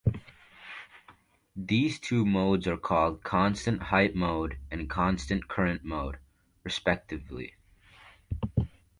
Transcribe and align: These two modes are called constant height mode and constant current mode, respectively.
These 1.55 1.99
two 1.99 2.25
modes 2.25 2.65
are 2.67 2.75
called 2.79 3.21
constant 3.21 3.83
height 3.83 4.15
mode 4.15 4.57
and 4.71 4.89
constant 4.89 5.47
current 5.47 5.83
mode, 5.83 6.17
respectively. 6.63 7.53